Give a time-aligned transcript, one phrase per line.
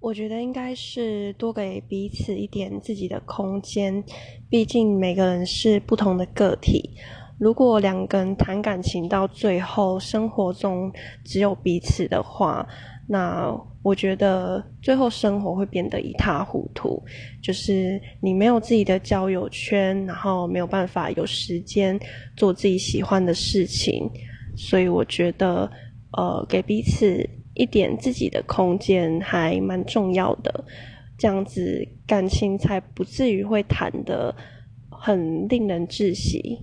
[0.00, 4.02] 我觉得应该是多给彼此一点自己的空间，
[4.48, 6.90] 毕竟每个人是不同的个体。
[7.38, 10.90] 如果两个人谈感情到最后，生活中
[11.22, 12.66] 只有彼此的话，
[13.06, 17.02] 那我觉得最后生活会变得一塌糊涂。
[17.42, 22.00] 就是你没有自己的交友圈，然后没有办法有时间
[22.36, 24.10] 做自己喜欢的事情，
[24.56, 25.70] 所以我觉得，
[26.16, 27.28] 呃，给彼此。
[27.54, 30.64] 一点自己的空间还蛮重要的，
[31.18, 34.34] 这样子感情才不至于会谈的
[34.90, 36.58] 很令人窒息。